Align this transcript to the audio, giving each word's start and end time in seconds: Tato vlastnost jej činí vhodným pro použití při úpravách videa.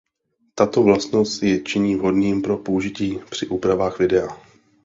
Tato 0.55 0.83
vlastnost 0.83 1.43
jej 1.43 1.63
činí 1.63 1.95
vhodným 1.95 2.41
pro 2.41 2.57
použití 2.57 3.19
při 3.29 3.47
úpravách 3.47 3.99
videa. 3.99 4.27